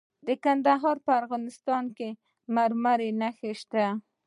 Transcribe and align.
د 0.27 0.29
کندهار 0.43 0.97
په 1.05 1.11
ارغستان 1.19 1.85
کې 1.97 2.09
د 2.15 2.17
مرمرو 2.55 3.09
نښې 3.19 3.51
شته. 3.61 3.85